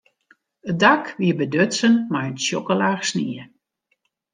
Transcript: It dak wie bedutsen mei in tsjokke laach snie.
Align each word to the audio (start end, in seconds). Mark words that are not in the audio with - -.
It 0.69 0.77
dak 0.83 1.03
wie 1.19 1.33
bedutsen 1.39 1.95
mei 2.11 2.25
in 2.29 2.37
tsjokke 2.39 2.75
laach 2.79 3.03
snie. 3.09 3.43